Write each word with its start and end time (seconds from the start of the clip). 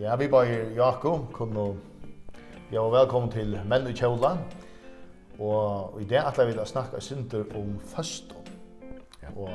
Ja, 0.00 0.16
vi 0.16 0.28
bare 0.28 0.74
Jakob, 0.76 1.32
kom 1.32 1.48
nå. 1.48 1.76
Ja, 2.72 2.80
og 2.80 2.92
velkommen 2.92 3.30
til 3.30 3.56
Menn 3.66 3.86
i 3.90 3.92
Kjøla. 3.96 4.36
Og 5.38 5.96
i 6.02 6.04
det 6.04 6.20
at 6.20 6.38
vi 6.38 6.44
vil 6.52 6.60
snakke 6.66 7.00
synder 7.00 7.44
om 7.58 7.72
føst. 7.80 8.34
Ja. 9.22 9.32
Og, 9.36 9.48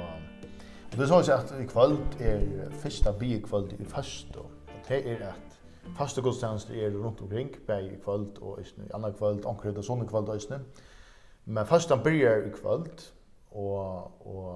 og 0.91 0.98
det 0.98 1.05
er 1.05 1.12
sånn 1.12 1.32
at 1.36 1.54
i 1.61 1.68
kvöld 1.70 2.02
er 2.20 2.43
første 2.81 3.13
bi 3.20 3.38
i 3.38 3.88
føst. 3.88 4.36
Og 4.36 4.50
det 4.89 5.00
er 5.13 5.23
at 5.29 5.59
første 5.95 6.21
godstjeneste 6.21 6.75
er 6.75 6.97
rundt 6.97 7.21
omkring, 7.21 7.55
bare 7.68 7.93
i 7.93 8.02
kvöld 8.04 8.41
og 8.41 8.59
i 8.59 8.91
annan 8.93 9.16
kvöld, 9.16 9.45
omkring 9.45 9.77
og 9.77 9.84
sånne 9.84 10.09
kvöld 10.09 10.29
og 10.29 10.59
Men 11.45 11.66
føstan 11.66 12.04
begynner 12.04 12.45
i 12.45 12.50
kvöld, 12.50 13.13
og, 13.52 14.11
og, 14.27 14.50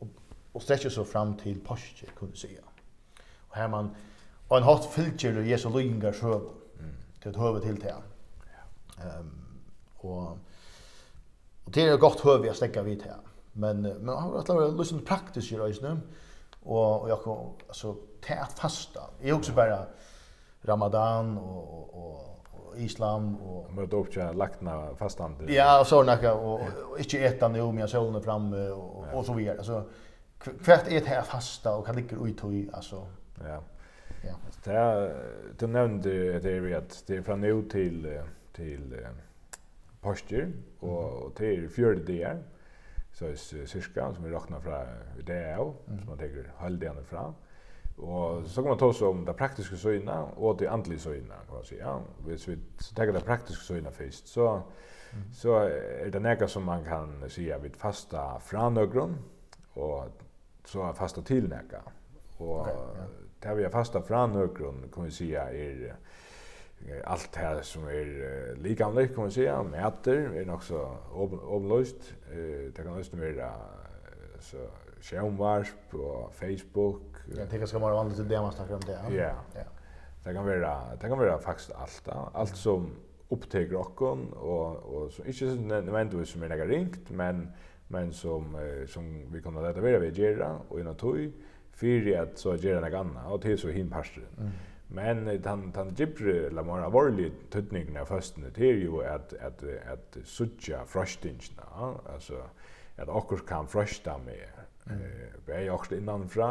og 0.00 0.08
og 0.54 0.62
stretcher 0.62 0.90
så 0.90 1.04
fram 1.04 1.36
til 1.38 1.60
påske, 1.60 2.06
kunne 2.14 2.30
du 2.30 2.36
säga. 2.36 2.62
Og 3.50 3.56
her 3.56 3.68
man, 3.68 3.90
og 4.48 4.58
en 4.58 4.64
hatt 4.64 4.86
fylgjer 4.90 5.42
Jesu 5.42 5.68
lyingar 5.68 6.12
sjøv, 6.12 6.50
mm. 6.80 6.96
til 7.22 7.30
et 7.30 7.36
høve 7.36 7.60
til 7.60 7.80
til. 7.80 8.02
Um, 8.98 9.30
og, 9.98 10.38
og 11.66 11.74
det 11.74 11.82
er 11.82 11.94
et 11.94 12.00
godt 12.00 12.20
høve 12.20 12.46
jeg 12.46 12.56
stekker 12.56 12.82
vidt 12.82 13.02
her. 13.02 13.22
Men, 13.54 13.82
men 13.82 14.08
han 14.08 14.32
har 14.34 14.44
vært 14.44 14.76
løsende 14.76 15.04
praktisk 15.04 15.52
i 15.52 15.58
røysene, 15.58 16.00
og, 16.64 17.02
og 17.02 17.08
jeg 17.08 17.18
kan, 17.24 17.50
altså, 17.68 17.94
til 18.22 18.40
at 18.40 18.54
fasta. 18.58 19.08
Jeg 19.22 19.30
er 19.30 19.34
også 19.34 19.54
bare 19.54 19.84
Ramadan 20.68 21.36
og, 21.38 21.94
og, 21.94 22.34
og 22.52 22.78
islam 22.80 23.34
og 23.42 23.66
møta 23.74 23.96
upp 23.96 24.10
til 24.12 24.38
lagna 24.38 24.78
fastande. 24.98 25.52
Ja, 25.52 25.78
og 25.78 25.86
så 25.86 26.02
näka 26.02 26.32
och 26.32 26.60
og, 26.60 26.60
og 26.92 27.00
ikkje 27.00 27.26
eta 27.26 27.48
nu 27.48 27.72
med 27.72 27.88
solen 27.88 28.22
framme 28.22 28.70
och, 28.70 29.14
och 29.14 29.26
så 29.26 29.32
vidare. 29.32 29.58
Alltså 29.58 29.82
kvart 30.64 30.86
är 30.88 31.00
det 31.00 31.06
här 31.06 31.22
fasta 31.22 31.76
och 31.76 31.86
kan 31.86 31.96
ligga 31.96 32.16
ut 32.16 32.44
i 32.44 32.70
alltså 32.72 33.06
ja. 33.40 33.62
Ja. 34.22 34.34
Det 34.64 34.70
här 34.70 35.16
du 35.58 35.66
nämnde 35.66 36.38
det 36.38 36.50
är 36.50 36.76
att 36.76 37.04
det 37.06 37.16
är 37.16 37.22
från 37.22 37.40
nu 37.40 37.62
till 37.62 38.20
till 38.52 39.06
postur 40.00 40.52
och 40.80 41.34
till 41.34 41.68
fjärde 41.68 42.02
dagar 42.12 42.42
så 43.12 43.26
är 43.26 43.34
cirka 43.66 44.14
som 44.14 44.24
vi 44.24 44.30
räknar 44.30 44.60
från 44.60 44.86
det 45.26 45.56
av 45.56 45.74
som 45.86 46.06
man 46.06 46.18
tänker 46.18 46.52
halvdelen 46.56 47.02
ifrån 47.02 47.34
Og 47.98 48.46
så 48.46 48.62
kan 48.62 48.68
man 48.68 48.78
ta 48.78 48.86
oss 48.86 49.02
om 49.02 49.24
det 49.24 49.36
praktiske 49.36 49.76
søgna 49.76 50.12
og 50.36 50.58
det 50.58 50.66
andelige 50.68 51.00
søgna, 51.00 51.34
kan 51.46 51.54
man 51.54 51.64
si. 51.64 51.76
Ja, 51.78 51.98
hvis 52.26 52.48
vi 52.48 52.56
tenker 52.96 53.12
det 53.12 53.24
praktiske 53.24 53.64
søgna 53.64 53.90
først, 53.90 54.28
så, 54.28 54.60
så 55.32 55.54
er 55.54 56.10
det 56.10 56.22
nekka 56.22 56.46
som 56.46 56.62
man 56.66 56.84
kan 56.84 57.22
si 57.28 57.50
at 57.50 57.62
vi 57.62 57.70
fasta 57.78 58.38
fra 58.42 58.68
nøgron, 58.70 59.16
og 59.74 60.10
så 60.64 60.80
har 60.80 60.86
jag 60.86 60.96
till 61.22 61.48
näka. 61.48 61.82
Och 62.38 62.60
okay, 62.60 62.74
ja. 62.74 63.04
det 63.40 63.48
har 63.48 63.54
vi 63.54 63.68
fastat 63.68 64.06
från 64.06 64.34
kan 64.94 65.04
vi 65.04 65.10
säga 65.10 65.50
är 65.50 65.96
allt 67.04 67.32
det 67.32 67.40
här 67.40 67.62
som 67.62 67.88
är 67.88 68.56
likamligt 68.56 69.14
kan 69.14 69.24
vi 69.24 69.30
säga, 69.30 69.62
mäter 69.62 70.16
är 70.16 70.54
också 70.54 70.96
omlöst. 71.46 72.14
Det 72.76 72.76
kan 72.76 72.98
också 72.98 73.16
vara 73.16 73.52
så 74.40 74.56
skärmvarsp 75.00 75.94
och 75.94 76.34
Facebook. 76.34 77.02
Jag 77.36 77.50
tänker 77.50 77.66
ska 77.66 77.78
vara 77.78 77.94
vanligt 77.94 78.28
det 78.28 78.40
man 78.40 78.52
snackar 78.52 78.74
om 78.74 78.80
det. 78.86 79.16
Ja. 79.16 79.34
Ja. 79.54 79.60
Det 80.24 80.34
kan 80.34 80.46
vara 80.46 80.82
det 81.00 81.08
kan 81.08 81.18
vara 81.18 81.38
faktiskt 81.38 81.72
allt. 81.72 82.08
Allt 82.32 82.56
som 82.56 82.90
upptäcker 83.28 83.76
och 83.76 84.02
och 84.34 85.12
så 85.12 85.24
inte 85.24 85.44
nödvändigtvis 85.44 86.28
som 86.28 86.42
är 86.42 86.48
ringt 86.66 87.10
men 87.10 87.52
men 87.88 88.12
som 88.12 88.54
eh, 88.54 88.86
som 88.86 89.32
vi 89.32 89.40
kunde 89.40 89.62
leta 89.62 89.80
vidare 89.80 90.00
vid 90.00 90.16
Gera 90.16 90.58
och 90.68 90.80
innan 90.80 90.94
tog 90.94 91.32
fyrir 91.72 92.20
at 92.20 92.38
så 92.38 92.56
Gera 92.56 92.80
något 92.80 92.90
ganna 92.90 93.28
och 93.28 93.42
till 93.42 93.58
så 93.58 93.68
hinparsten. 93.68 94.22
Mm. 94.38 94.50
Men 94.88 95.42
han 95.44 95.72
han 95.74 95.94
gibbre 95.94 96.50
la 96.50 96.62
mora 96.62 96.88
varlig 96.88 97.32
tutningen 97.50 97.96
av 97.96 98.04
försten 98.04 98.44
det 98.54 98.88
at 99.06 99.32
at 99.32 99.32
at, 99.32 99.62
at 99.62 100.16
att 100.16 100.26
sucha 100.26 100.84
frostingna, 100.86 101.96
altså 102.12 102.34
at 102.96 103.08
okkur 103.08 103.38
kan 103.48 103.66
frosta 103.68 104.18
med 104.18 104.48
Eh 104.90 105.24
bæði 105.46 105.68
innan 105.68 106.00
innanfra 106.00 106.48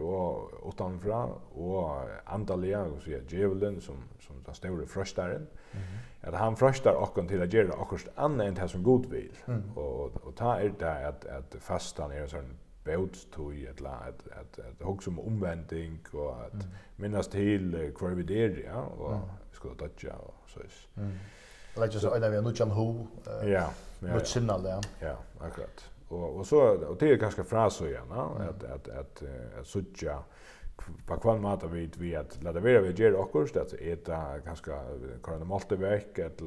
og 0.00 0.52
utanfra 0.68 1.22
og 1.56 2.10
andalia 2.26 2.84
og 2.86 3.02
så 3.02 3.20
Jevelen 3.32 3.80
som 3.80 3.96
som 4.20 4.36
ta 4.44 4.52
stóru 4.52 4.86
frøstaren. 4.86 5.46
Mm 5.72 5.80
-hmm. 5.80 6.28
At 6.28 6.34
han 6.34 6.56
frøstar 6.56 6.94
okkum 6.94 7.28
til 7.28 7.42
at 7.42 7.50
gera 7.50 7.80
okkurst 7.80 8.08
anna 8.16 8.44
enn 8.44 8.56
tað 8.56 8.66
som 8.66 8.82
god 8.84 9.06
vil. 9.10 9.38
Mm. 9.46 9.62
Og 9.76 10.26
og 10.26 10.34
ta 10.36 10.44
er 10.44 10.68
det 10.68 10.86
at 10.86 11.24
at 11.24 11.56
fastan 11.60 12.10
er 12.10 12.26
sånn 12.26 12.56
bøt 12.84 13.28
tøy 13.32 13.66
at 13.68 13.80
at 13.80 14.22
at 14.32 14.58
at 14.58 14.84
hugsa 14.86 15.10
um 15.10 15.18
omvending 15.18 16.06
og 16.12 16.44
at 16.44 16.54
mm 16.54 16.70
minnast 16.96 17.30
til 17.30 17.92
kvar 17.94 18.10
við 18.10 18.22
der 18.22 18.48
ja 18.64 18.80
og 18.80 19.10
mm 19.10 19.22
-hmm. 19.22 19.52
skulu 19.52 19.74
dotja 19.74 20.14
og 20.14 20.34
så 20.46 20.60
is. 20.60 20.88
Mm. 20.94 21.12
Like 21.76 21.94
just 21.94 22.04
I 22.04 22.18
know 22.18 22.32
you 22.32 22.52
know 22.52 22.68
Hu. 22.68 23.06
Ja. 23.46 23.66
Mutsinna 24.00 24.52
ja. 24.52 24.80
Ja, 25.02 25.14
akkurat 25.40 25.90
og 26.08 26.36
och 26.36 26.46
så 26.46 26.60
og 26.60 27.00
det 27.00 27.10
är 27.10 27.16
ganska 27.16 27.44
fraser 27.44 27.86
igen, 27.86 28.12
att 28.12 28.64
att 28.64 28.88
at, 28.88 29.22
att 29.58 29.66
sucha 29.66 30.18
på 31.06 31.16
kvann 31.16 31.40
mat 31.40 31.64
vi 31.72 31.90
vi 31.98 32.14
att 32.16 32.42
lata 32.42 32.60
vera 32.60 32.80
vi 32.80 32.92
ger 32.92 33.14
okkur 33.14 33.40
kost 33.40 33.56
att 33.56 33.72
äta 33.72 34.38
ganska 34.44 34.72
kan 35.24 35.38
det 35.38 35.46
malte 35.46 35.76
verk 35.76 36.18
att 36.18 36.42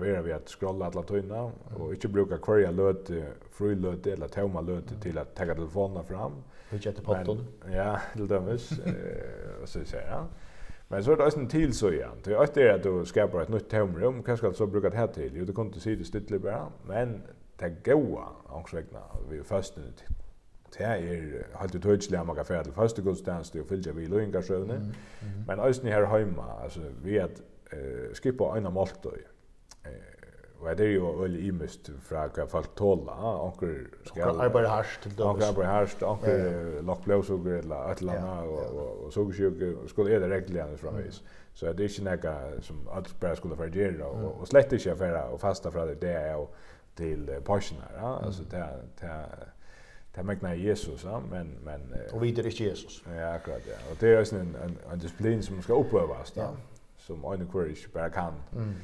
vera 0.00 0.22
vi 0.22 0.32
att 0.32 0.48
scrolla 0.48 0.86
alla 0.86 1.02
tøyna 1.02 1.52
och 1.76 1.92
inte 1.92 2.08
bruka 2.08 2.38
query 2.38 2.72
löt 2.72 3.10
fri 3.50 3.74
löt 3.74 4.06
eller 4.06 4.28
tomma 4.28 4.60
löt 4.60 5.02
till 5.02 5.18
att 5.18 5.34
ta 5.34 5.44
telefonen 5.44 6.04
fram. 6.04 6.32
Hur 6.70 6.78
chatta 6.78 7.02
potton? 7.02 7.46
Ja, 7.72 8.00
til 8.16 8.28
dömes 8.28 8.72
eh 8.72 9.64
så 9.64 9.84
säger 9.84 10.10
jag. 10.10 10.26
Men 10.88 11.04
så 11.04 11.12
er 11.12 11.16
det 11.16 11.24
også 11.24 11.40
en 11.40 11.48
til 11.48 11.74
så 11.74 11.88
igjen. 11.88 12.22
Det 12.24 12.32
er 12.32 12.38
alltid 12.38 12.62
at 12.62 12.84
du 12.84 13.04
skaper 13.04 13.40
et 13.40 13.48
nytt 13.48 13.68
tomrum, 13.70 14.22
hva 14.26 14.36
skal 14.36 14.50
du 14.50 14.56
så 14.56 14.66
bruke 14.66 14.90
det 14.90 14.98
her 14.98 15.06
til? 15.06 15.36
Jo, 15.38 15.44
du 15.44 15.52
kunne 15.52 15.70
ikke 15.70 15.80
si 15.80 15.94
det 15.94 16.06
stille 16.06 16.38
bare, 16.38 16.70
men 16.88 17.22
det 17.60 17.74
goa 17.84 18.26
ångsvegna 18.56 19.04
vi 19.30 19.38
er 19.38 19.46
først 19.46 19.76
nu 19.76 19.84
det 20.70 20.86
er 20.86 21.56
halt 21.58 21.72
det 21.72 21.82
tøjt 21.82 22.10
læmma 22.10 22.34
ka 22.34 22.42
fer 22.46 22.62
til 22.62 22.72
første 22.72 23.02
gudstjeneste 23.02 23.60
og 23.60 23.66
fylgja 23.66 23.92
vi 23.92 24.06
løingar 24.06 24.40
sjøvne 24.46 24.78
mm, 24.78 24.94
mm. 25.22 25.42
men 25.46 25.60
øysni 25.66 25.90
her 25.90 26.06
heima 26.06 26.62
altså 26.62 26.80
vi 27.02 27.16
at 27.18 27.42
uh, 27.72 28.14
skippa 28.14 28.54
einar 28.56 28.70
maltøy 28.70 29.18
eh 29.84 30.20
Og 30.60 30.78
det 30.78 30.86
er 30.86 30.94
jo 30.94 31.10
veldig 31.16 31.40
imist 31.48 31.88
fra 32.04 32.26
hva 32.28 32.44
folk 32.52 32.74
tåla. 32.76 33.14
Onker 33.46 33.70
skal... 34.04 34.26
Onker 34.28 34.42
arbeid 34.44 34.66
harsht 34.68 35.02
til 35.06 35.14
dømes. 35.16 35.30
Onker 35.30 35.46
arbeid 35.46 35.68
harsht, 35.70 36.02
onker 36.04 36.34
ja, 36.34 36.48
ja. 36.50 36.82
lagt 36.84 37.06
blåsukker 37.06 37.62
eller 37.62 37.92
et 37.92 38.02
eller 38.04 38.18
annet, 38.18 38.50
ja, 38.50 38.64
ja. 38.66 38.72
og, 38.82 39.06
og 39.06 39.14
sukkersjukker, 39.14 39.78
og 39.82 39.88
skulle 39.88 40.12
er 40.14 40.20
det 40.20 40.28
reglene 40.34 40.76
framvis. 40.76 41.22
Mm. 41.22 41.38
Så 41.54 41.72
det 41.72 41.86
er 41.86 41.94
ikke 41.94 42.04
nekka 42.10 42.34
som 42.66 42.82
alt 42.96 43.08
bare 43.20 43.38
skulle 43.40 43.56
ferdere, 43.56 44.04
og, 44.04 44.26
og 44.40 44.50
slett 44.52 44.76
ikke 44.76 44.98
færa 45.00 45.24
og 45.32 45.40
fasta 45.40 45.72
fra 45.72 45.86
det, 45.88 45.96
det 46.02 46.12
er 46.12 46.34
jo 46.34 46.44
til 47.00 47.30
passioner 47.44 47.96
ja? 47.96 48.12
alltså 48.26 48.44
det 48.52 48.66
det 49.00 49.16
Det 50.16 50.22
mäknar 50.22 50.54
Jesus, 50.54 51.04
ja, 51.04 51.22
men... 51.30 51.58
men 51.64 51.94
och 52.12 52.22
vidare 52.22 52.46
är 52.46 52.62
Jesus. 52.62 53.02
Ja, 53.16 53.34
akkurat, 53.34 53.62
ja. 53.66 53.90
Och 53.90 53.96
det 54.00 54.08
är 54.08 54.20
också 54.20 54.36
en, 54.36 54.56
en, 54.64 54.78
en 54.92 54.98
disciplin 54.98 55.42
som 55.42 55.62
ska 55.62 55.72
upprövas, 55.80 56.32
ja. 56.36 56.50
som 56.98 57.24
en 57.24 57.48
kvar 57.48 57.92
bara 57.92 58.10
kan. 58.10 58.32
Mm. 58.52 58.74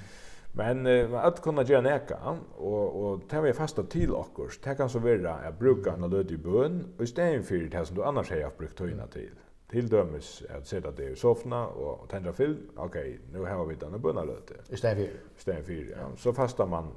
Men 0.52 0.86
eh, 0.86 1.24
att 1.24 1.42
kunna 1.42 1.62
göra 1.62 1.80
näka, 1.80 2.38
och, 2.56 3.04
och 3.04 3.28
ta 3.28 3.40
vi 3.40 3.52
fasta 3.52 3.82
till 3.82 4.14
oss, 4.14 4.58
det 4.64 4.74
kan 4.74 4.88
så 4.88 4.98
vara 4.98 5.34
att 5.34 5.58
bruka 5.58 5.92
en 5.92 6.10
löd 6.10 6.30
i 6.30 6.36
bön, 6.36 6.94
och 6.96 7.04
istället 7.04 7.46
för 7.46 7.56
det 7.56 7.86
som 7.86 7.96
du 7.96 8.04
annars 8.04 8.30
har 8.30 8.58
brukt 8.58 8.80
höjna 8.80 9.06
till. 9.06 9.34
Till 9.70 9.88
dömes 9.88 10.42
att 10.56 10.66
sätta 10.66 10.90
det 10.90 11.10
i 11.10 11.16
soffna 11.16 11.66
och 11.66 12.08
tända 12.08 12.32
film, 12.32 12.58
okej, 12.76 13.00
okay, 13.00 13.18
nu 13.32 13.44
har 13.44 13.66
vi 13.66 13.74
den 13.74 14.00
bönalöte. 14.00 14.54
Istället 14.68 15.10
för? 15.10 15.18
Istället 15.38 15.66
för, 15.66 15.72
ja. 15.72 16.16
Så 16.16 16.32
fastar 16.32 16.66
man 16.66 16.92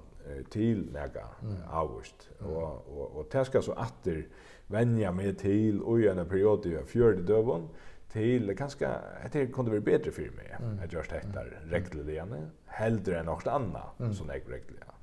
til 0.52 0.86
nega 0.94 1.26
mm. 1.42 1.58
avvist. 1.82 2.30
Mm. 2.40 2.48
Og, 2.48 2.90
og, 2.98 3.18
og 3.18 3.30
det 3.32 3.46
skal 3.48 3.64
så 3.66 3.76
atter 3.78 4.24
venja 4.70 5.12
meg 5.16 5.38
til 5.42 5.82
og 5.82 6.04
i 6.04 6.10
en 6.12 6.26
periode 6.30 6.76
av 6.78 6.90
fjørde 6.90 7.26
døvon 7.28 7.70
til 8.10 8.54
kanskje, 8.58 8.90
det 9.34 9.52
kunne 9.54 9.72
være 9.72 9.86
bedre 9.86 10.14
for 10.14 10.38
meg 10.38 10.56
mm. 10.60 10.80
at 10.84 10.94
gjørs 10.94 11.12
dette 11.12 11.44
reglerligene, 11.70 12.40
heldre 12.80 13.20
enn 13.20 13.30
noe 13.30 13.54
annet 13.54 14.00
mm. 14.02 14.16
som 14.18 14.32
jeg 14.34 14.46
reglerligene. 14.48 14.96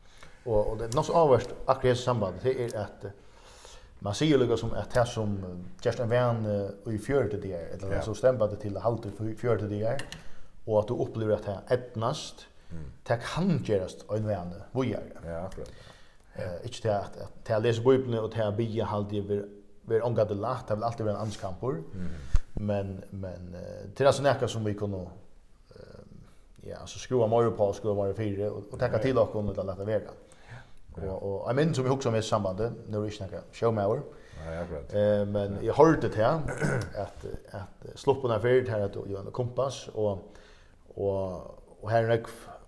Og, 0.46 0.58
og 0.58 0.75
det 0.78 0.88
er 0.88 0.99
noe 0.99 1.20
avvist 1.20 1.55
akkurat 1.67 1.93
i 1.93 2.02
samband, 2.02 2.43
det 2.43 2.56
er 2.67 2.75
at 2.82 3.06
man 4.05 4.14
sier 4.14 4.38
lukka 4.38 4.58
som 4.61 4.75
at 4.76 4.93
det 4.93 5.06
som 5.08 5.37
just 5.82 6.02
en 6.02 6.11
venn 6.11 6.44
uh, 6.46 6.93
i 6.93 6.99
fjörde 7.00 7.40
dier, 7.43 7.70
eller 7.75 7.96
ja. 7.96 8.02
så 8.05 8.14
stemmer 8.14 8.50
det 8.52 8.61
til 8.62 8.76
halvt 8.79 9.08
i 9.25 9.34
fjörde 9.38 9.70
dier, 9.70 10.02
og 10.67 10.82
at 10.82 10.90
du 10.90 11.00
opplever 11.00 11.38
at 11.38 11.46
det 11.46 11.55
er 11.56 11.79
etnast, 11.79 12.46
Det 13.08 13.18
kan 13.22 13.60
gjøres 13.64 13.96
øynværende 14.12 14.54
det. 14.54 14.64
Ja, 15.24 15.44
akkurat. 15.44 15.72
Eh, 16.36 16.64
ikke 16.64 16.80
til 16.80 16.88
at 16.88 17.18
til 17.44 17.54
å 17.54 17.60
lese 17.64 17.82
bøyblene 17.82 18.20
og 18.20 18.32
til 18.32 18.44
å 18.44 18.56
bygge 18.56 18.88
halde 18.90 19.22
vi 19.28 19.42
vi 19.86 20.00
omgav 20.02 20.28
det 20.28 20.36
lagt, 20.36 20.68
det 20.68 20.76
vil 20.76 20.84
alltid 20.84 21.04
være 21.04 21.14
en 21.14 21.20
anskamper. 21.20 21.76
Men, 22.54 23.04
men 23.10 23.54
uh, 23.54 23.94
til 23.94 24.06
altså 24.08 24.22
nekka 24.22 24.48
som 24.50 24.64
vi 24.66 24.72
kunne 24.74 24.96
uh, 24.96 26.06
ja, 26.66 26.80
så 26.86 26.98
skrua 26.98 27.28
mer 27.30 27.50
på, 27.54 27.72
skrua 27.72 27.94
mer 27.94 28.14
fire, 28.16 28.50
og, 28.50 28.64
og 28.72 28.80
takka 28.80 28.98
til 28.98 29.19
okkon 29.19 29.52
til 29.52 29.62
å 29.62 29.66
lette 29.69 29.86
vega. 29.86 30.14
Og, 30.96 31.12
og 31.12 31.34
jeg 31.46 31.58
minns 31.58 31.76
som 31.76 31.84
vi 31.84 31.92
husker 31.92 32.10
om 32.10 32.16
i 32.16 32.22
sambandet, 32.24 32.78
nå 32.88 32.98
er 32.98 33.04
det 33.04 33.12
ikke 33.12 33.26
nekka 33.28 33.42
showmauer, 33.52 34.02
Eh, 34.94 35.22
men 35.28 35.58
jeg 35.64 35.74
hørte 35.76 36.08
til 36.12 36.22
at, 36.22 37.24
at 37.52 37.86
sluppen 37.98 38.30
er 38.30 38.42
fyrt 38.42 38.69
her 38.69 38.84
at 38.86 38.94
du 38.94 39.04
gjør 39.08 39.26
en 39.26 39.32
kompass, 39.34 39.88
og, 39.94 40.36
og, 40.96 41.54
og 41.82 41.90
her 41.90 42.04
er 42.04 42.14
nekka 42.14 42.56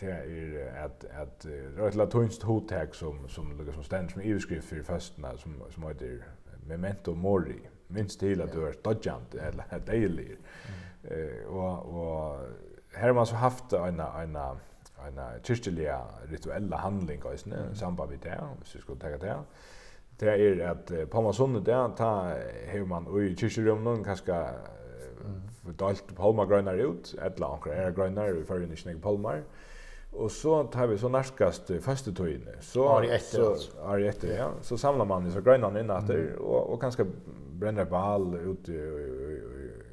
det 0.00 0.06
är 0.06 0.84
att 0.84 1.04
att 1.04 1.46
rätt 1.76 1.94
latinsk 1.94 2.42
hotek 2.42 2.94
som 2.94 3.28
som 3.28 3.58
ligger 3.58 3.72
som 3.72 3.84
ständ 3.84 4.10
som 4.10 4.22
överskrift 4.22 4.68
för 4.68 4.82
fastna 4.82 5.36
som 5.36 5.62
som 5.70 5.82
heter 5.82 6.24
memento 6.66 7.14
mori 7.14 7.60
minst 7.86 8.20
till 8.20 8.42
att 8.42 8.52
du 8.52 8.66
är 8.66 8.74
dodgant 8.82 9.34
eller 9.34 9.64
att 9.70 9.86
daily 9.86 10.36
eh 11.02 11.46
och 11.46 11.78
och 11.78 12.38
här 12.92 13.06
har 13.06 13.14
man 13.14 13.26
så 13.26 13.34
haft 13.34 13.72
en 13.72 14.00
en 14.00 14.36
en 14.36 15.20
kyrkliga 15.42 16.00
rituella 16.24 16.76
handling 16.76 17.20
i 17.20 17.48
mm. 17.48 17.74
samband 17.74 18.10
med 18.10 18.18
det 18.22 18.38
om 18.38 18.56
vi 18.74 18.80
skulle 18.80 19.00
ta 19.00 19.08
det 19.08 19.38
det 20.18 20.30
är 20.30 20.68
att 20.68 21.10
på 21.10 21.22
man 21.22 21.34
sån 21.34 21.64
där 21.64 21.88
ta 21.96 22.34
hur 22.66 22.84
man 22.84 23.06
i 23.06 23.60
någon 23.60 24.04
kanske 24.04 24.46
dalt 25.80 26.14
palmar 26.16 26.48
grønar 26.50 26.80
ut, 26.80 27.14
etla 27.22 27.54
anker 27.54 27.72
er 27.72 27.94
grønar, 27.96 28.34
vi 28.36 28.44
fyrir 28.48 28.68
ikke 28.70 28.90
nek 28.92 29.00
palmar. 29.02 29.44
Og 30.14 30.30
så 30.30 30.60
tar 30.70 30.86
vi 30.86 30.98
så 30.98 31.08
nærskast 31.10 31.72
første 31.82 32.12
tøyene. 32.14 32.54
Så 32.62 32.84
har 32.86 33.02
etter, 33.02 33.56
så, 33.58 33.72
har 33.82 33.98
etter, 33.98 34.36
ja. 34.36 34.50
Så 34.62 34.78
samlar 34.78 35.08
man 35.10 35.26
så 35.34 35.42
grønene 35.42 35.82
inn 35.82 35.90
etter, 35.90 36.36
og, 36.38 36.70
og 36.70 36.78
kanskje 36.82 37.08
brenner 37.58 37.88
bal 37.90 38.30
ut 38.34 38.68
ute 38.68 39.84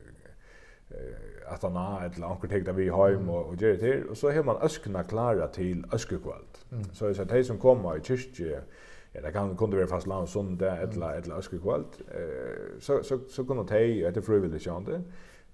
att 1.52 1.64
han 1.64 1.76
har 1.76 2.06
ett 2.06 2.18
långt 2.18 2.50
tag 2.50 2.66
där 2.66 2.74
vi 2.74 2.90
har 2.90 3.10
mm. 3.10 3.30
och 3.30 3.50
og 3.50 3.58
det 3.58 3.78
til. 3.78 4.04
och 4.10 4.18
så 4.18 4.32
har 4.32 4.44
man 4.44 4.58
øskene 4.64 5.04
klare 5.04 5.48
til 5.54 5.84
øskekvalt. 5.94 6.66
Mm. 6.72 6.84
Så 6.94 7.06
jeg 7.06 7.16
sier, 7.16 7.26
de 7.26 7.44
som 7.44 7.60
kommer 7.60 7.96
i 7.96 8.00
kyrkje, 8.00 8.62
ja, 9.12 9.22
det 9.22 9.32
kan 9.32 9.58
kunde 9.58 9.78
vara 9.78 9.88
fast 9.88 10.08
land 10.08 10.60
där 10.60 10.78
eller 10.78 11.12
eller 11.12 11.36
öskekväll 11.36 11.84
eh 12.08 12.80
så 12.80 13.04
så 13.04 13.20
så 13.30 13.46
kunde 13.46 13.64
ta 13.68 14.08
att 14.08 14.16
det 14.16 14.22
frivilligt 14.22 14.64
sjönde 14.64 15.02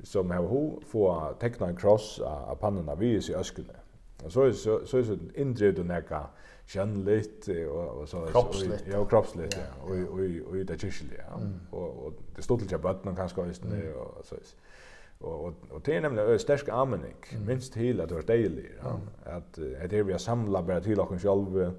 som 0.04 0.32
har 0.32 0.44
ho 0.44 0.82
få 0.82 1.34
teckna 1.40 1.68
en 1.68 1.76
cross 1.76 2.20
av 2.20 2.56
pannorna 2.56 2.96
vi 2.96 3.08
i 3.08 3.36
öskelne. 3.36 3.74
Och 4.24 4.32
så 4.32 4.42
är 4.42 4.52
så 4.52 4.86
så 4.86 4.98
är 4.98 5.04
så 5.04 5.18
indrid 5.36 5.80
och 5.80 5.86
näka 5.86 6.26
känligt 6.66 7.48
och 7.48 8.02
och 8.02 8.10
så 8.10 8.26
kroppsligt. 8.26 8.84
Ja, 8.92 9.06
kroppsligt. 9.06 9.58
Ja. 9.58 9.84
Och 9.84 10.14
och 10.14 10.50
och 10.50 10.56
det 10.56 10.82
kyrkliga. 10.82 11.24
Ja. 11.30 11.40
Och 11.78 12.06
och 12.06 12.14
det 12.36 12.42
stod 12.42 12.60
till 12.60 12.72
jabbat 12.72 13.04
man 13.04 13.16
kanske 13.16 13.46
just 13.46 13.64
nu 13.64 13.94
och 13.94 14.26
så 14.26 14.36
och 15.20 15.46
och 15.46 15.54
och 15.70 15.82
det 15.86 15.96
är 15.96 16.02
nämligen 16.02 16.32
en 16.32 16.40
stark 16.40 16.70
armenik 16.70 17.48
minst 17.48 17.76
hela 17.76 18.06
det 18.06 18.16
var 18.16 18.22
dejligt 18.22 18.72
ja. 18.84 19.00
att 19.24 19.54
det 19.90 20.04
vi 20.04 20.12
har 20.12 20.20
samlat 20.20 20.66
bara 20.66 20.82
till 20.82 21.00
och 21.00 21.22
själva 21.22 21.72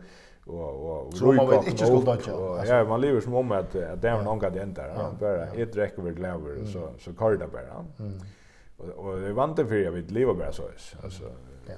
och 0.49 1.07
och 1.07 1.15
så 1.15 1.33
man 1.33 1.51
vet 1.51 1.67
inte 1.67 1.87
skulle 1.87 2.05
dodge. 2.05 2.29
Ja, 2.67 2.85
man 2.85 3.01
lever 3.01 3.21
som 3.21 3.35
om 3.35 3.53
att 3.53 3.77
att 3.77 4.03
det 4.03 4.09
är 4.09 4.23
någon 4.23 4.39
gång 4.39 4.53
det 4.53 4.63
ändar. 4.63 4.89
Han 4.97 5.17
bara 5.21 5.47
ett 5.47 5.77
räcker 5.77 6.03
väl 6.03 6.15
gläver 6.15 6.65
så 6.73 6.89
så 6.99 7.13
kör 7.19 7.37
det 7.37 7.47
bara. 7.47 7.85
Mm. 7.99 8.21
Och 8.77 8.89
och 8.89 9.21
det 9.21 9.33
vant 9.33 9.57
det 9.57 9.67
för 9.67 9.75
jag 9.75 9.93
vet 9.93 10.11
lever 10.11 10.35
bara 10.35 10.53
så 10.53 10.63
alltså. 11.05 11.25
Ja. 11.67 11.75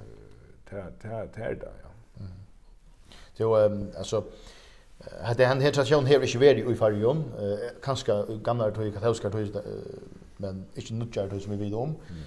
Ta 0.69 0.77
ta 1.01 1.25
ta 1.35 1.41
det 1.41 1.71
ja. 1.83 1.89
Så 3.33 3.55
ehm 3.55 3.87
alltså 3.97 4.23
hade 5.23 5.45
han 5.45 5.61
helt 5.61 5.75
tradition 5.75 6.05
här 6.05 6.23
i 6.23 6.27
Sverige 6.27 6.71
i 6.71 6.75
Färjum, 6.75 7.23
kanske 7.83 8.25
gamla 8.43 8.71
tog 8.71 8.93
katolska 8.93 9.29
tog 9.29 9.47
men 10.37 10.65
inte 10.75 10.93
nutjar 10.93 11.27
tog 11.27 11.41
som 11.41 11.57
vi 11.57 11.63
vet 11.63 11.73
om. 11.73 11.89
Mm. 11.89 12.21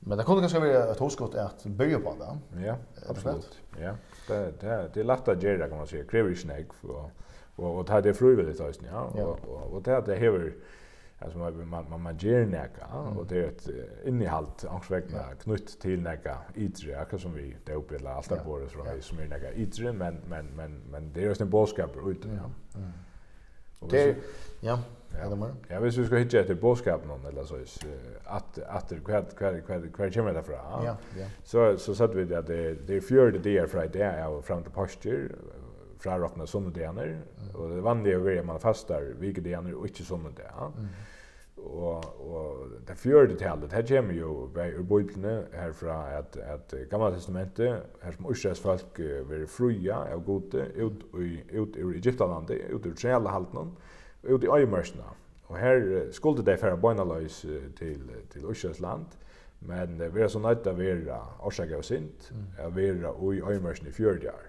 Men 0.00 0.18
det 0.18 0.24
kunde 0.24 0.40
kanske 0.40 0.58
vara 0.58 0.92
ett 0.92 0.98
hoskott 0.98 1.34
att 1.34 1.64
börja 1.64 1.98
på 1.98 2.14
det. 2.18 2.66
Ja, 2.66 2.76
absolut. 3.08 3.58
Ja. 3.80 3.94
Det 4.28 4.60
det 4.60 4.90
det 4.94 5.00
är 5.00 5.04
lätt 5.04 5.28
att 5.28 5.42
göra 5.42 5.68
kan 5.68 5.78
man 5.78 5.86
säga. 5.86 6.04
Kräver 6.04 6.34
snägg 6.34 6.66
och 6.82 7.10
och 7.56 7.78
och 7.78 7.84
det 7.84 8.08
är 8.08 8.12
frivilligt 8.12 8.60
alltså, 8.60 8.82
ja. 8.90 9.02
Och 9.22 9.74
och 9.74 9.82
det 9.82 10.02
det 10.06 10.16
här 10.16 10.52
alltså 11.18 11.38
man 11.38 11.90
man 11.90 12.02
man 12.02 12.16
ger 12.18 12.46
näka 12.46 12.86
och 13.18 13.26
det 13.26 13.38
är 13.38 13.48
ett 13.48 13.68
innehåll 14.04 14.46
angsvägna 14.68 15.22
knutt 15.42 15.80
till 15.80 16.00
näka 16.00 16.38
yttre 16.54 17.00
akka 17.00 17.18
som 17.18 17.34
vi 17.34 17.56
det 17.64 17.74
uppbilda 17.74 18.10
allt 18.10 18.28
där 18.28 18.36
på 18.36 18.58
det 18.58 19.02
som 19.02 19.18
är 19.18 19.26
näka 19.26 19.52
yttre 19.52 19.92
men 19.92 20.20
men 20.28 20.46
men 20.56 20.80
men 20.90 21.12
det 21.12 21.20
är 21.20 21.24
just 21.24 21.40
en 21.40 21.50
boskap 21.50 21.90
ute 22.06 22.28
ja. 22.28 22.80
Det 23.80 24.16
ja. 24.60 24.78
Ja, 25.22 25.28
det 25.28 25.36
mer. 25.36 25.54
Ja, 25.68 25.80
hvis 25.80 25.98
vi 25.98 26.06
skal 26.06 26.18
hitje 26.18 26.40
etter 26.40 26.54
boskap 26.54 27.06
någon 27.06 27.26
eller 27.26 27.44
så 27.44 27.58
is 27.58 27.78
att 28.24 28.58
att 28.58 28.92
kvar 29.04 29.24
kvar 29.36 29.60
kvar 29.66 29.82
kvar 29.92 30.10
kommer 30.10 30.34
det 30.34 30.42
fra. 30.42 30.54
Ja, 30.84 30.96
ja. 31.18 31.26
Så 31.44 31.76
så 31.78 31.94
satt 31.94 32.14
vi 32.14 32.34
att 32.34 32.46
det 32.46 32.74
det 32.86 33.00
fjärde 33.00 33.38
det 33.38 33.58
är 33.58 33.66
för 33.66 33.88
det 33.92 34.02
är 34.02 34.42
fram 34.42 34.62
till 34.62 34.72
pasture 34.72 35.28
fra 35.98 36.18
rockna 36.18 36.46
sommardagar 36.46 37.18
och 37.54 37.68
det 37.68 37.80
vanliga 37.80 38.16
är 38.16 38.38
att 38.38 38.46
man 38.46 38.60
fastar 38.60 39.02
vilket 39.18 39.44
det 39.44 39.52
är 39.52 39.74
och 39.74 39.86
inte 39.86 40.04
sommardagar. 40.04 40.72
Mm 40.76 40.88
og 41.64 42.04
og 42.30 42.72
det 42.88 42.96
fjørde 42.98 43.36
talet 43.36 43.70
det 43.70 43.88
kommer 43.88 44.14
jo 44.14 44.50
bei 44.54 44.70
ur 44.78 44.82
bøyblene 44.82 45.46
herfra 45.52 46.18
at 46.18 46.36
at 46.36 46.74
gamla 46.90 47.10
testamentet 47.14 47.82
her 48.02 48.12
som 48.16 48.30
Israels 48.30 48.60
folk 48.60 49.00
ver 49.28 49.46
fruja 49.46 50.02
av 50.12 50.24
gode 50.24 50.66
ut 50.76 51.04
i 51.20 51.58
ut 51.58 51.76
ur 51.76 51.94
Egyptalandet 51.94 52.70
ut 52.70 52.86
ur 52.86 52.92
Israela 52.92 53.30
halten 53.30 53.72
ut 54.22 54.44
i 54.44 54.52
Øymersna 54.58 55.14
og 55.48 55.58
her 55.58 56.12
skulle 56.12 56.44
dei 56.46 56.56
fara 56.56 56.76
bønaløys 56.76 57.46
til 57.76 58.10
til 58.30 58.50
Israels 58.50 58.80
land 58.80 59.06
men 59.60 59.98
det 59.98 60.14
var 60.14 60.28
så 60.28 60.38
nødt 60.38 60.62
til 60.62 60.72
å 60.72 60.78
være 60.78 61.16
årsaker 61.44 61.76
og 61.76 61.84
sint, 61.84 62.30
å 62.64 62.70
være 62.72 63.12
i 63.34 63.42
øyemørsen 63.44 63.90
i 63.90 63.92
fjørde 63.92 64.32
år. 64.32 64.46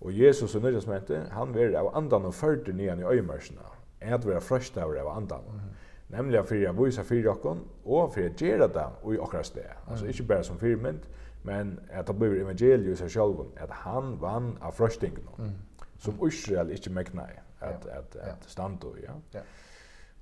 Og 0.00 0.16
Jesus 0.16 0.54
og 0.56 0.62
Nødjasmente, 0.62 1.26
han 1.30 1.54
var 1.54 1.76
av 1.76 1.90
andan 1.96 2.24
og 2.24 2.34
førte 2.34 2.72
nyan 2.72 3.02
i 3.02 3.06
øyemørsene, 3.06 3.66
enn 4.00 4.16
at 4.16 4.26
være 4.26 4.40
frøst 4.40 4.78
av 4.80 4.96
andan. 5.12 5.44
Mm. 5.52 5.76
Nemlig 6.10 6.42
for 6.48 6.66
å 6.70 6.74
vise 6.84 7.04
for 7.06 7.14
dere, 7.22 7.56
og 7.84 8.12
for 8.14 8.26
å 8.26 8.30
gjøre 8.34 8.68
det 8.74 8.86
i 9.06 9.16
dere 9.16 9.44
sted. 9.46 9.72
Altså 9.86 10.10
ikke 10.10 10.28
bare 10.32 10.46
som 10.46 10.58
firmynd, 10.58 11.06
men 11.46 11.78
at 11.90 12.08
det 12.08 12.16
blir 12.18 12.40
evangeliet 12.42 12.92
i 12.92 12.98
seg 12.98 13.10
selv, 13.14 13.44
at 13.56 13.70
han 13.84 14.16
vann 14.20 14.56
av 14.60 14.74
frøstingen, 14.76 15.24
mm. 15.38 15.86
som 15.98 16.20
Israel 16.26 16.72
ikke 16.74 16.92
mekna 16.92 17.28
i, 17.30 17.38
at, 17.60 17.86
ja. 17.86 17.98
at, 18.00 18.16
at, 18.16 18.32
at 18.34 18.50
standa 18.50 18.92
i. 18.98 19.06
Ja. 19.06 19.16
ja. 19.34 19.46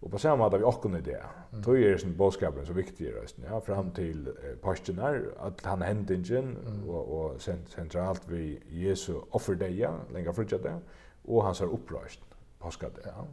Og 0.03 0.11
på 0.11 0.19
samme 0.23 0.45
måte 0.45 0.61
vi 0.61 0.65
åkken 0.65 0.95
i 0.95 1.01
det. 1.03 1.19
Mm. 1.53 1.63
Tog 1.63 1.81
er 1.83 1.97
sin 1.99 2.15
bådskapen 2.17 2.67
så 2.67 2.73
viktig 2.73 3.09
i 3.09 3.15
røsten, 3.17 3.45
ja, 3.49 3.59
fram 3.59 3.91
til 3.95 4.29
eh, 4.31 4.55
påsken 4.63 4.99
her, 5.03 5.21
at 5.43 5.65
han 5.67 5.83
hendingen, 5.83 6.55
mm. 6.55 6.85
og, 6.89 7.13
og 7.19 7.41
sent, 7.43 7.73
sentralt 7.75 8.31
vi 8.31 8.59
Jesu 8.71 9.17
offerdeia, 9.33 9.91
lenger 10.15 10.33
frutja 10.33 10.59
det, 10.63 10.77
og 11.25 11.45
hans 11.45 11.61
er 11.61 11.75
opprøst, 11.75 12.23
påskat. 12.63 13.01
Ja. 13.07 13.27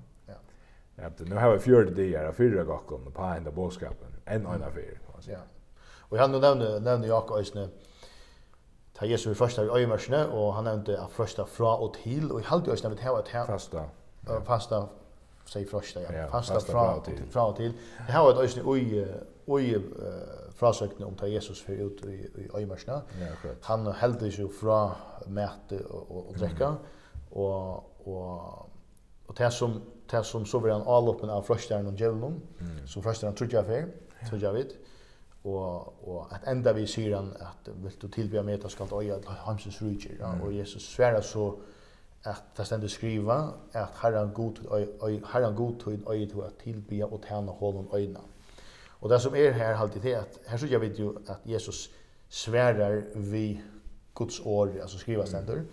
Ja, 0.95 1.09
nu 1.17 1.35
har 1.35 1.53
vi 1.53 1.59
fjörde 1.59 1.91
dagar 1.91 2.25
av 2.25 2.33
fyra 2.33 2.63
gakon 2.63 3.11
på 3.11 3.21
enda 3.21 3.51
bådskapen. 3.51 4.07
En 4.25 4.45
och 4.45 4.55
en 4.55 4.63
affär. 4.63 4.99
Ja. 5.27 5.37
Och 5.99 6.17
han 6.17 6.31
nämnde 6.31 6.79
nämnde 6.79 7.07
Jakob 7.07 7.37
Ösne. 7.37 7.69
Ta 8.93 9.05
Jesu 9.05 9.31
i 9.31 9.35
första 9.35 9.65
i 9.65 9.69
öjmarsne 9.69 10.25
och 10.25 10.53
han 10.53 10.63
nämnde 10.63 11.01
att 11.01 11.11
första 11.11 11.45
fra 11.45 11.75
och 11.75 11.93
till 11.93 12.31
och 12.31 12.39
i 12.39 12.43
halvt 12.43 12.67
ösne 12.67 12.89
vet 12.89 12.99
här 12.99 13.19
att 13.19 13.27
här 13.27 13.45
fasta. 13.45 13.83
Ja. 14.27 14.41
Fasta 14.41 14.87
säg 15.45 15.65
första 15.65 16.01
ja. 16.01 16.13
ja 16.13 16.27
Fasta 16.27 16.53
fasta 16.53 16.71
fra 16.71 16.85
fra 16.85 16.95
och 16.95 17.05
till. 17.05 17.23
Fra 17.29 17.45
och 17.45 17.55
till. 17.55 17.73
Det 18.07 18.11
här 18.11 18.23
var 18.23 18.31
ett 18.31 18.39
ösne 18.39 18.63
oj 18.65 19.07
oj 19.45 19.81
frasøkne 20.55 21.05
om 21.05 21.15
ta 21.15 21.27
Jesus 21.27 21.61
för 21.61 21.73
ut 21.73 22.05
i, 22.05 22.31
i 22.41 22.49
øymarsna. 22.55 23.01
Ja, 23.19 23.35
klart. 23.41 23.55
Han 23.61 23.91
heldur 23.91 24.31
sig 24.31 24.49
fra 24.61 24.95
mæte 25.27 25.85
og, 25.89 26.11
og, 26.11 26.29
og 26.29 26.35
drekka, 26.39 26.69
og, 27.31 27.83
og 28.07 28.69
Och 29.27 29.35
det 29.35 29.51
som 29.51 29.81
det 30.11 30.23
som 30.23 30.45
så 30.45 30.59
var 30.59 30.69
en 30.69 30.81
alloppen 30.81 31.29
av 31.29 31.41
fröstaren 31.41 31.87
och 31.87 31.93
djävulen 31.93 32.41
mm. 32.59 32.87
som 32.87 33.03
fröstaren 33.03 33.35
trodde 33.35 33.55
jag 33.55 33.65
för 33.65 33.87
så 34.29 34.37
jag 34.37 34.53
vet 34.53 34.67
och 35.41 36.07
och 36.07 36.33
att 36.33 36.47
ända 36.47 36.73
vi 36.73 36.87
ser 36.87 37.15
han 37.15 37.33
att 37.39 37.67
vill 37.67 37.91
du 37.99 38.07
tillbe 38.07 38.43
mig 38.43 38.61
att 38.63 38.71
skall 38.71 38.87
ta 38.87 39.01
öja 39.01 39.19
Hamsens 39.25 39.81
rutcher 39.81 40.17
ja, 40.19 40.35
och 40.43 40.53
Jesus 40.53 40.83
svärar 40.83 41.21
så 41.21 41.59
att 42.23 42.55
det 42.55 42.65
ständer 42.65 42.87
skriva 42.87 43.53
att 43.71 43.95
Herren 43.95 44.33
god 44.33 44.59
öj 45.01 45.21
Herren 45.27 45.55
god 45.55 45.79
till 45.79 46.07
öj 46.07 46.29
till 46.29 46.41
att 46.41 46.59
tillbe 46.59 47.03
och 47.03 47.23
tjäna 47.27 47.51
honom 47.51 47.87
öjna. 47.93 48.19
Och 48.99 49.09
det 49.09 49.19
som 49.19 49.35
är 49.35 49.51
här 49.51 49.73
alltid 49.73 50.01
det 50.01 50.15
att 50.15 50.39
här 50.45 50.57
så 50.57 50.65
jag 50.65 50.79
vet 50.79 50.99
ju 50.99 51.15
att 51.27 51.39
Jesus 51.43 51.89
svärar 52.29 53.03
vi 53.13 53.61
Guds 54.13 54.41
ord 54.45 54.79
alltså 54.81 54.97
skriva 54.97 55.25
ständer. 55.25 55.53
Mm 55.53 55.67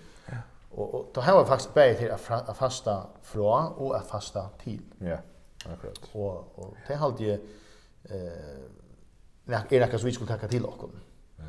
Och, 0.75 0.95
och 0.95 1.11
då 1.15 1.21
har 1.21 1.43
vi 1.43 1.49
faktiskt 1.49 1.75
bärit 1.75 1.99
till 1.99 2.11
att 2.11 2.57
fasta 2.57 3.07
fra 3.23 3.69
och 3.69 3.97
att 3.97 4.07
fasta 4.07 4.49
till. 4.63 4.81
Ja, 4.99 5.19
akkurat. 5.73 6.01
Och, 6.13 6.59
och 6.59 6.75
det 6.89 6.95
har 6.95 7.07
alltid 7.07 7.39
eh, 8.05 8.19
er 9.47 9.81
något 9.81 10.01
som 10.01 10.07
vi 10.07 10.13
skulle 10.13 10.33
tacka 10.33 10.47
til 10.47 10.65
oss. 10.67 10.91
Ja. 11.39 11.45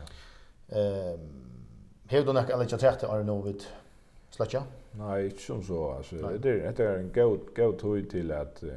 Ehm, 0.80 1.44
Hevur 2.10 2.26
du 2.26 2.34
nok 2.34 2.50
alla 2.50 2.66
tja 2.66 2.78
tætt 2.78 3.04
er 3.04 3.24
nú 3.24 3.40
við 3.46 3.64
slatja? 4.32 4.64
Nei, 5.00 5.30
ikke 5.30 5.42
som 5.42 5.64
så. 5.64 5.80
Altså, 5.98 6.16
det 6.44 6.52
er 6.66 6.72
det 6.72 6.86
er 6.86 7.00
en 7.00 7.12
god, 7.14 7.54
god 7.56 7.78
to 7.80 7.96
til 8.12 8.32
at 8.32 8.60
uh, 8.64 8.70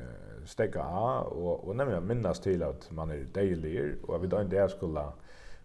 stekka 0.46 0.80
og 0.80 1.68
og 1.68 1.76
nemlig 1.76 2.02
minnast 2.02 2.42
til 2.42 2.62
at 2.62 2.88
man 2.92 3.10
er 3.10 3.26
deilig 3.34 3.94
og 4.08 4.22
við 4.22 4.38
ein 4.38 4.48
dag 4.48 4.70
skula 4.70 5.10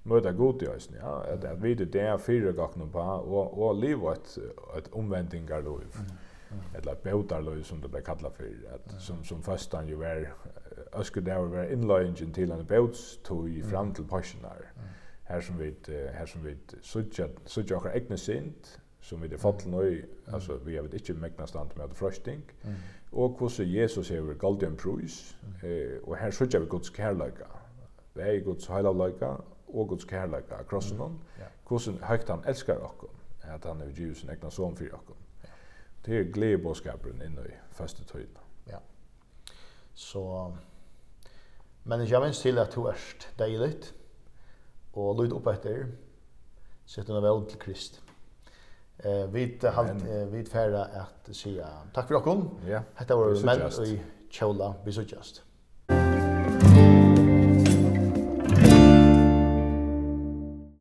møta 0.03 0.31
god 0.31 0.61
i 0.61 0.67
oss, 0.67 0.89
ja, 0.95 1.13
at, 1.33 1.43
at 1.45 1.63
vi 1.63 1.73
det 1.73 2.01
er 2.01 2.17
fire 2.17 2.53
gakken 2.53 2.89
på, 2.91 2.99
og, 2.99 3.57
og 3.61 3.75
liv 3.75 4.05
et, 4.09 4.37
et 4.77 4.89
omvendingarløyv, 4.97 5.93
mm. 5.93 6.11
mm. 6.51 6.61
eller 6.77 6.91
et 6.91 7.03
bautarløyv 7.05 7.63
som 7.63 7.81
det 7.81 7.91
ble 7.91 8.01
kallet 8.05 8.33
for, 8.37 8.49
at, 8.73 8.93
mm. 8.93 8.99
som, 8.99 9.23
som 9.23 9.43
først 9.43 9.75
han 9.77 9.89
jo 9.89 10.01
er, 10.01 10.31
ønsker 10.97 11.21
det 11.21 11.37
var 11.37 11.53
være 11.53 11.73
innløyngen 11.75 12.33
til 12.33 12.51
en 12.51 12.65
bautstøy 12.65 13.61
fram 13.63 13.93
til 13.93 14.09
pasjonar, 14.09 14.65
mm. 14.75 14.89
her 15.29 15.41
som 15.41 15.59
vi, 15.59 15.73
her 15.87 16.25
som 16.25 16.45
vi 16.45 16.55
sutja, 16.81 17.29
sutja 17.45 17.77
okkar 17.77 17.93
egne 17.95 18.17
sint, 18.17 18.77
som 19.01 19.21
vi 19.21 19.29
det 19.29 19.39
fått 19.41 19.63
til 19.63 19.73
nøy, 19.73 20.01
altså 20.33 20.57
vi 20.65 20.75
har 20.77 20.89
ikke 20.93 21.13
mekna 21.17 21.45
stand 21.49 21.77
med 21.77 21.93
frøsting, 21.97 22.41
mm. 22.63 22.83
og 23.11 23.37
hvordan 23.37 23.69
Jesus 23.69 24.09
hever 24.09 24.33
golden 24.33 24.73
en 24.73 24.77
prus, 24.77 25.37
eh, 25.63 25.97
og 26.03 26.17
her 26.17 26.31
sutja 26.33 26.59
vi 26.59 26.65
Guds 26.65 26.89
kærløyga, 26.89 27.49
vi 28.15 28.21
er 28.21 28.43
Guds 28.43 28.65
heilavløyga, 28.67 29.35
og 29.73 29.87
Guds 29.93 30.05
kærleika 30.05 30.59
av 30.59 30.67
krossen 30.69 30.99
hon, 30.99 31.17
mm. 31.37 31.57
hvordan 31.67 31.99
høyt 32.09 32.29
han 32.29 32.43
elskar 32.47 32.83
okkom, 32.83 33.15
at 33.43 33.65
han 33.65 33.81
er 33.81 33.93
givet 33.95 34.17
sin 34.17 34.29
egna 34.29 34.51
son 34.51 34.77
fyrir 34.77 34.95
okkom. 34.97 35.17
Det 36.05 36.17
er 36.17 36.29
gledebåskaperen 36.33 37.21
inne 37.21 37.45
i 37.45 37.57
første 37.77 38.03
tøyden. 38.09 38.37
Ja. 38.67 38.79
Så, 39.93 40.23
men 41.83 42.05
jeg 42.09 42.21
minns 42.21 42.41
til 42.41 42.57
at 42.57 42.73
du 42.75 42.87
erst 42.89 43.29
deilig, 43.39 43.75
og 44.93 45.21
lyd 45.21 45.35
opp 45.37 45.47
etter, 45.53 45.85
sett 46.85 47.09
under 47.09 47.23
vel 47.23 47.45
til 47.49 47.59
Krist. 47.61 48.01
Eh, 49.03 49.33
vi 49.33 49.45
halt, 49.63 50.03
eh, 50.03 50.33
vi 50.33 50.43
færre 50.45 50.83
at 51.01 51.29
sier 51.33 51.87
takk 51.93 52.09
for 52.09 52.19
okkom. 52.19 52.43
Ja. 52.67 52.83
Hette 52.99 53.15
var 53.17 53.37
menn 53.47 53.63
i 53.87 53.95
Kjola, 54.31 54.73
vi 54.85 54.93
suttjast. 54.93 55.41